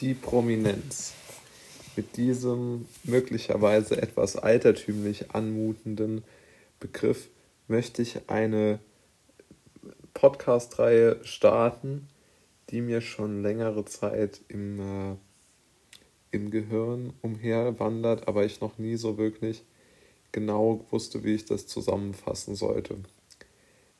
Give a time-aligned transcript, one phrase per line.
[0.00, 1.14] die Prominenz.
[1.96, 6.24] Mit diesem möglicherweise etwas altertümlich anmutenden
[6.78, 7.28] Begriff
[7.68, 8.78] möchte ich eine
[10.12, 12.08] Podcast-Reihe starten,
[12.70, 15.16] die mir schon längere Zeit im, äh,
[16.30, 19.62] im Gehirn umherwandert, aber ich noch nie so wirklich
[20.32, 22.96] genau wusste, wie ich das zusammenfassen sollte.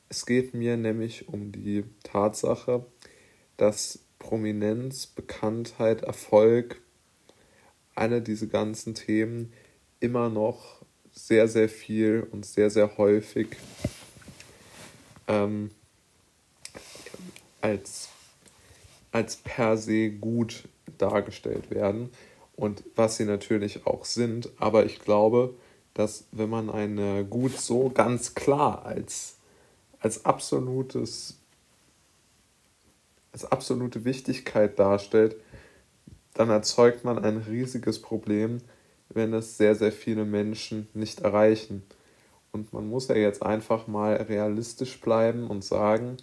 [0.09, 2.85] Es geht mir nämlich um die Tatsache,
[3.57, 6.81] dass Prominenz, Bekanntheit, Erfolg,
[7.95, 9.53] alle diese ganzen Themen
[9.99, 13.47] immer noch sehr, sehr viel und sehr, sehr häufig
[15.27, 15.71] ähm,
[17.61, 18.09] als,
[19.11, 22.09] als per se gut dargestellt werden
[22.55, 24.49] und was sie natürlich auch sind.
[24.57, 25.55] Aber ich glaube,
[25.93, 29.37] dass wenn man eine Gut so ganz klar als,
[29.99, 31.39] als absolutes
[33.37, 35.35] als absolute Wichtigkeit darstellt,
[36.33, 38.57] dann erzeugt man ein riesiges Problem,
[39.09, 41.83] wenn es sehr, sehr viele Menschen nicht erreichen.
[42.51, 46.17] Und man muss ja jetzt einfach mal realistisch bleiben und sagen,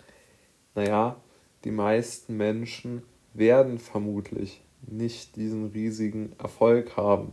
[0.75, 1.15] naja,
[1.63, 7.33] die meisten Menschen werden vermutlich nicht diesen riesigen Erfolg haben.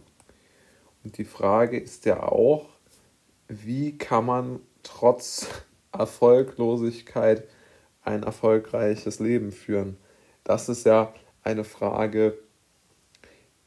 [1.04, 2.70] Und die Frage ist ja auch,
[3.48, 5.48] wie kann man trotz
[5.92, 7.48] Erfolglosigkeit
[8.04, 9.98] ein erfolgreiches Leben führen?
[10.44, 11.14] Das ist ja
[11.44, 12.38] eine Frage,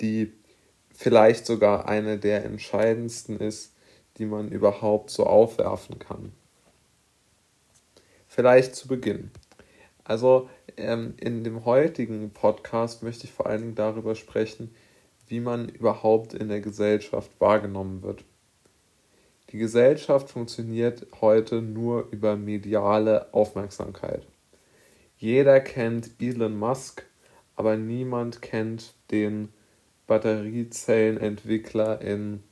[0.01, 0.33] die
[0.93, 3.73] vielleicht sogar eine der entscheidendsten ist,
[4.19, 6.33] die man überhaupt so aufwerfen kann.
[8.29, 9.31] Vielleicht zu Beginn.
[10.05, 14.75] Also ähm, in dem heutigen Podcast möchte ich vor allen Dingen darüber sprechen,
[15.27, 18.25] wie man überhaupt in der Gesellschaft wahrgenommen wird.
[19.55, 24.27] Die Gesellschaft funktioniert heute nur über mediale Aufmerksamkeit.
[25.17, 27.07] Jeder kennt Elon Musk,
[27.55, 29.51] aber niemand kennt den
[30.09, 32.43] Batteriezellenentwickler in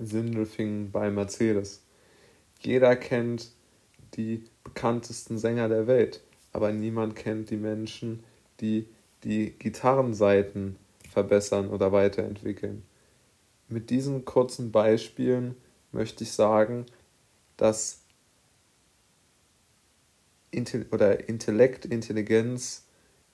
[0.00, 1.82] Sindelfingen bei Mercedes.
[2.58, 3.50] Jeder kennt
[4.14, 6.22] die bekanntesten Sänger der Welt,
[6.54, 8.24] aber niemand kennt die Menschen,
[8.62, 8.86] die
[9.24, 10.76] die Gitarrenseiten
[11.10, 12.82] verbessern oder weiterentwickeln.
[13.68, 15.54] Mit diesen kurzen Beispielen
[15.92, 16.86] möchte ich sagen,
[17.56, 18.00] dass
[20.50, 22.86] Intel oder Intellekt, Intelligenz,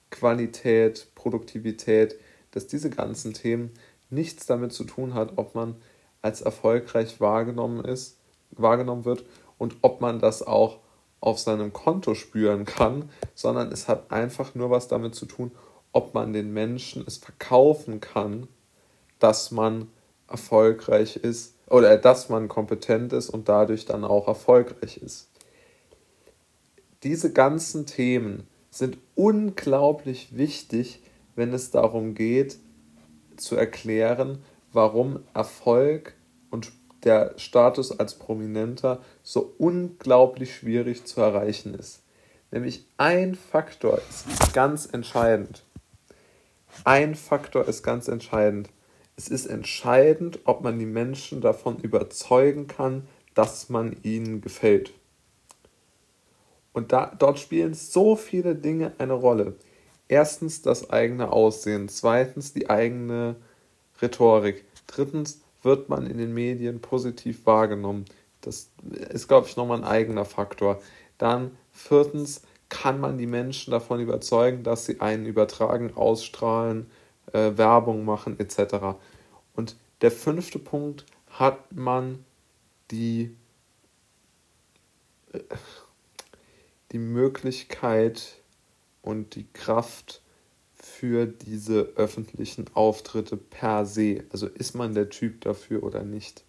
[0.09, 2.15] Qualität, Produktivität,
[2.51, 3.71] dass diese ganzen Themen
[4.09, 5.75] nichts damit zu tun hat, ob man
[6.21, 8.17] als erfolgreich wahrgenommen ist,
[8.51, 9.25] wahrgenommen wird
[9.57, 10.79] und ob man das auch
[11.19, 15.51] auf seinem Konto spüren kann, sondern es hat einfach nur was damit zu tun,
[15.91, 18.47] ob man den Menschen es verkaufen kann,
[19.19, 19.89] dass man
[20.27, 25.29] erfolgreich ist oder dass man kompetent ist und dadurch dann auch erfolgreich ist.
[27.03, 31.01] Diese ganzen Themen sind unglaublich wichtig,
[31.35, 32.57] wenn es darum geht,
[33.37, 36.15] zu erklären, warum Erfolg
[36.49, 36.71] und
[37.03, 42.01] der Status als Prominenter so unglaublich schwierig zu erreichen ist.
[42.51, 45.63] Nämlich ein Faktor ist ganz entscheidend.
[46.83, 48.69] Ein Faktor ist ganz entscheidend.
[49.17, 54.93] Es ist entscheidend, ob man die Menschen davon überzeugen kann, dass man ihnen gefällt.
[56.73, 59.55] Und da, dort spielen so viele Dinge eine Rolle.
[60.07, 63.37] Erstens das eigene Aussehen, zweitens die eigene
[64.01, 68.05] Rhetorik, drittens wird man in den Medien positiv wahrgenommen.
[68.41, 68.69] Das
[69.09, 70.81] ist, glaube ich, nochmal ein eigener Faktor.
[71.17, 76.91] Dann viertens kann man die Menschen davon überzeugen, dass sie einen übertragen, ausstrahlen,
[77.35, 78.97] äh, Werbung machen etc.
[79.53, 82.23] Und der fünfte Punkt hat man
[82.91, 83.35] die,
[85.33, 85.39] äh,
[86.91, 88.37] die Möglichkeit
[89.01, 90.21] und die Kraft
[90.73, 94.23] für diese öffentlichen Auftritte per se.
[94.31, 96.43] Also ist man der Typ dafür oder nicht.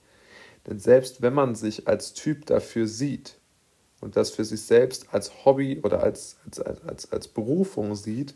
[0.66, 3.38] Denn selbst wenn man sich als Typ dafür sieht
[4.00, 8.34] und das für sich selbst als Hobby oder als, als, als, als Berufung sieht,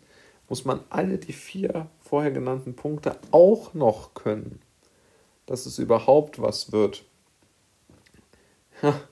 [0.50, 4.60] muss man alle die vier vorher genannten Punkte auch noch können,
[5.47, 7.04] dass es überhaupt was wird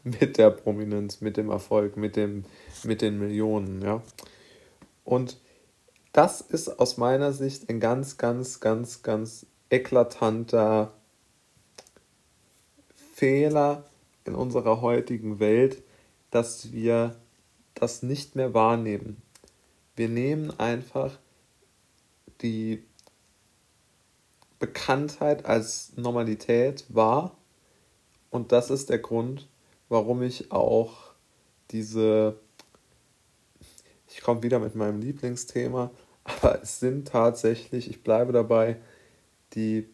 [0.03, 2.45] mit der Prominenz, mit dem Erfolg, mit, dem,
[2.83, 3.81] mit den Millionen.
[3.83, 4.03] Ja?
[5.05, 5.39] Und
[6.13, 10.93] das ist aus meiner Sicht ein ganz, ganz, ganz, ganz eklatanter
[13.15, 13.85] Fehler
[14.25, 15.83] in unserer heutigen Welt,
[16.33, 17.15] dass wir
[17.75, 19.23] das nicht mehr wahrnehmen.
[19.95, 21.17] Wir nehmen einfach
[22.43, 22.85] die
[24.59, 27.37] Bekanntheit als Normalität wahr
[28.31, 29.49] und das ist der Grund,
[29.89, 31.13] warum ich auch
[31.71, 32.39] diese,
[34.09, 35.91] ich komme wieder mit meinem Lieblingsthema,
[36.25, 38.77] aber es sind tatsächlich, ich bleibe dabei,
[39.55, 39.89] die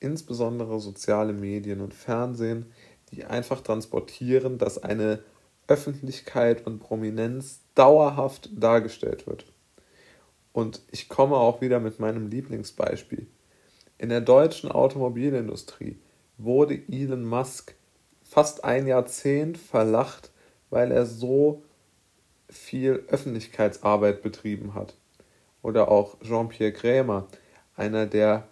[0.00, 2.66] insbesondere soziale Medien und Fernsehen,
[3.10, 5.22] die einfach transportieren, dass eine
[5.66, 9.46] Öffentlichkeit und Prominenz dauerhaft dargestellt wird.
[10.54, 13.26] Und ich komme auch wieder mit meinem Lieblingsbeispiel.
[13.98, 15.98] In der deutschen Automobilindustrie
[16.38, 17.74] wurde Elon Musk
[18.22, 20.30] fast ein Jahrzehnt verlacht,
[20.70, 21.64] weil er so
[22.48, 24.94] viel Öffentlichkeitsarbeit betrieben hat.
[25.60, 27.26] Oder auch Jean-Pierre Krämer,
[27.74, 28.46] einer der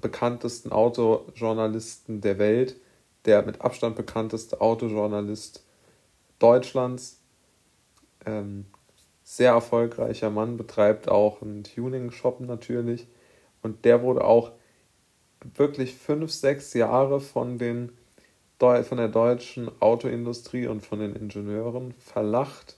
[0.00, 2.76] bekanntesten Autojournalisten der Welt,
[3.26, 5.62] der mit Abstand bekannteste Autojournalist
[6.38, 7.20] Deutschlands.
[8.24, 8.64] Ähm,
[9.28, 13.08] sehr erfolgreicher Mann, betreibt auch einen Tuning-Shop natürlich.
[13.60, 14.52] Und der wurde auch
[15.56, 17.90] wirklich fünf, sechs Jahre von, den,
[18.60, 22.76] von der deutschen Autoindustrie und von den Ingenieuren verlacht,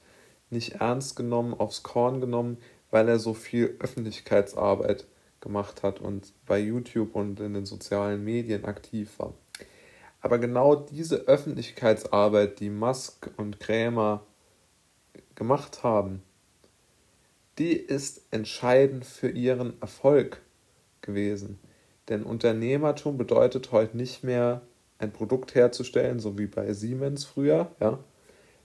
[0.49, 2.57] nicht ernst genommen, aufs Korn genommen,
[2.91, 5.07] weil er so viel Öffentlichkeitsarbeit
[5.41, 9.35] gemacht hat und bei YouTube und in den sozialen Medien aktiv war.
[10.23, 14.25] Aber genau diese Öffentlichkeitsarbeit, die Musk und Krämer
[15.35, 16.23] gemacht haben,
[17.59, 20.41] die ist entscheidend für ihren Erfolg
[21.01, 21.59] gewesen.
[22.09, 24.63] Denn Unternehmertum bedeutet heute nicht mehr
[24.99, 27.99] ein Produkt herzustellen, so wie bei Siemens früher, ja,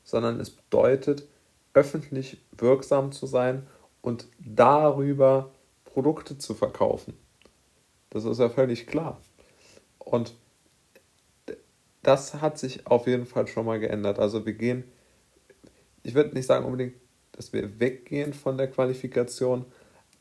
[0.03, 1.27] sondern es bedeutet,
[1.73, 3.65] öffentlich wirksam zu sein
[4.01, 5.51] und darüber
[5.85, 7.13] Produkte zu verkaufen.
[8.09, 9.19] Das ist ja völlig klar.
[9.97, 10.35] Und
[12.03, 14.19] das hat sich auf jeden Fall schon mal geändert.
[14.19, 14.83] Also wir gehen,
[16.03, 16.93] ich würde nicht sagen unbedingt,
[17.33, 19.65] dass wir weggehen von der Qualifikation,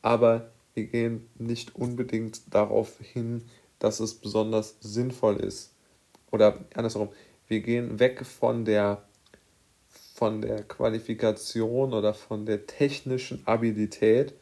[0.01, 3.43] aber wir gehen nicht unbedingt darauf hin,
[3.79, 5.73] dass es besonders sinnvoll ist.
[6.31, 7.09] Oder andersherum,
[7.47, 9.03] wir gehen weg von der,
[10.15, 14.33] von der Qualifikation oder von der technischen Abilität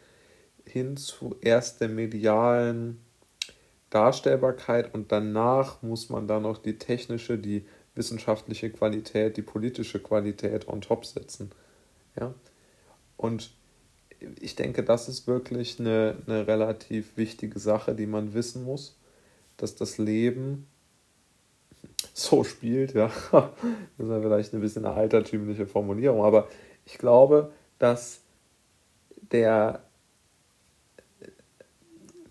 [0.66, 3.02] hin zu erst der medialen
[3.90, 10.68] Darstellbarkeit und danach muss man dann noch die technische, die wissenschaftliche Qualität, die politische Qualität
[10.68, 11.52] on top setzen.
[12.18, 12.34] Ja?
[13.22, 13.52] Und
[14.40, 18.98] ich denke, das ist wirklich eine, eine relativ wichtige Sache, die man wissen muss,
[19.58, 20.68] dass das Leben
[22.14, 23.12] so spielt, ja.
[23.32, 26.48] Das ist ja vielleicht ein bisschen eine altertümliche Formulierung, aber
[26.86, 28.22] ich glaube, dass
[29.32, 29.84] der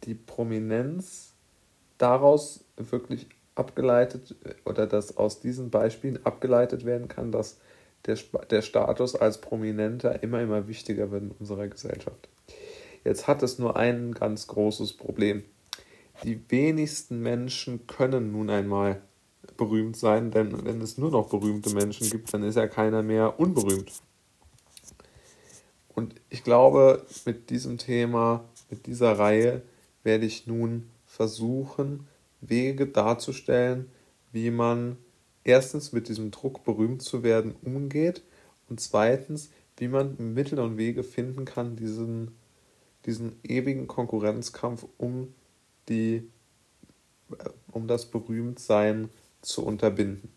[0.04, 1.34] die Prominenz
[1.98, 4.34] daraus wirklich abgeleitet
[4.64, 7.58] oder dass aus diesen Beispielen abgeleitet werden kann, dass
[8.06, 8.18] der,
[8.50, 12.28] der Status als Prominenter immer, immer wichtiger wird in unserer Gesellschaft.
[13.04, 15.44] Jetzt hat es nur ein ganz großes Problem.
[16.24, 19.00] Die wenigsten Menschen können nun einmal
[19.56, 23.40] berühmt sein, denn wenn es nur noch berühmte Menschen gibt, dann ist ja keiner mehr
[23.40, 23.92] unberühmt.
[25.88, 29.62] Und ich glaube, mit diesem Thema, mit dieser Reihe
[30.02, 32.06] werde ich nun versuchen,
[32.40, 33.90] Wege darzustellen,
[34.32, 34.96] wie man
[35.44, 38.22] erstens mit diesem Druck berühmt zu werden umgeht
[38.68, 42.36] und zweitens, wie man Mittel und Wege finden kann, diesen,
[43.06, 45.34] diesen ewigen Konkurrenzkampf um,
[45.88, 46.28] die,
[47.30, 49.08] äh, um das Berühmtsein
[49.40, 50.30] zu unterbinden.